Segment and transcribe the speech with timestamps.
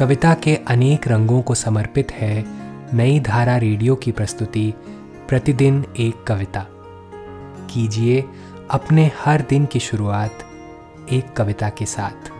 [0.00, 2.44] कविता के अनेक रंगों को समर्पित है
[2.96, 4.74] नई धारा रेडियो की प्रस्तुति,
[5.28, 6.66] प्रतिदिन एक कविता।
[7.70, 8.24] कीजिए
[8.70, 10.30] अपने हर दिन की शुरुआत
[11.12, 12.30] एक कविता के साथ।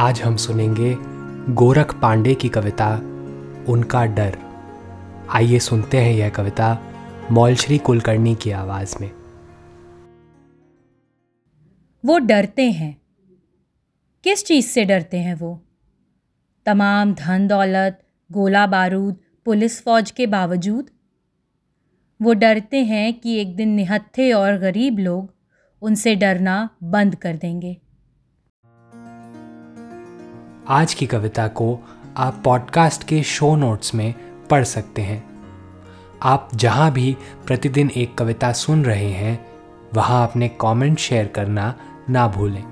[0.00, 0.96] आज हम सुनेंगे
[1.54, 2.96] गोरख पांडे की कविता,
[3.68, 4.38] उनका डर।
[5.30, 6.78] आइए सुनते हैं यह कविता
[7.32, 9.10] मौलश्री कुलकर्णी की आवाज़ में।
[12.06, 13.01] वो डरते हैं।
[14.24, 15.62] किस चीज़ से डरते हैं वो?
[16.66, 18.02] तमाम धन दौलत,
[18.32, 20.90] गोला बारूद, पुलिस फौज के बावजूद?
[22.22, 25.34] वो डरते हैं कि एक दिन निहत्थे और गरीब लोग
[25.82, 27.80] उनसे डरना बंद कर देंगे।
[30.68, 31.80] आज की कविता को
[32.16, 34.14] आप पॉडकास्ट के शो नोट्स में
[34.50, 35.24] पढ़ सकते हैं।
[36.22, 39.46] आप जहाँ भी प्रतिदिन एक कविता सुन रहे हैं,
[39.94, 41.74] वहाँ अपने कमेंट शेयर करना
[42.10, 42.71] ना भूलें।